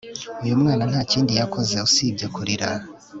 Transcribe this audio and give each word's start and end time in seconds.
Uyu 0.43 0.59
mwana 0.61 0.83
nta 0.91 1.01
kindi 1.11 1.31
yakoze 1.39 1.73
usibye 1.87 2.25
kurira 2.35 2.69